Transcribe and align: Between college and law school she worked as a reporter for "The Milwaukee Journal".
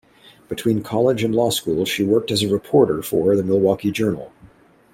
Between 0.49 0.81
college 0.81 1.23
and 1.23 1.35
law 1.35 1.51
school 1.51 1.85
she 1.85 2.03
worked 2.03 2.31
as 2.31 2.41
a 2.41 2.49
reporter 2.51 3.03
for 3.03 3.35
"The 3.35 3.43
Milwaukee 3.43 3.91
Journal". 3.91 4.31